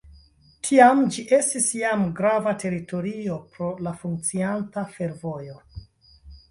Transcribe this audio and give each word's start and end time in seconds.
Tiam 0.67 1.01
ĝi 1.15 1.25
estis 1.37 1.67
jam 1.81 2.07
grava 2.21 2.55
teritorio 2.65 3.39
pro 3.53 3.71
la 3.89 3.97
funkcianta 4.03 4.89
fervojo. 4.97 5.65